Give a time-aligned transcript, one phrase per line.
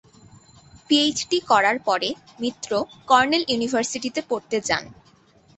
[0.87, 2.09] PhD করার পরে
[2.39, 2.71] Mitra
[3.09, 4.83] Cornell ইউনিভার্সিটিতে পড়তে যান।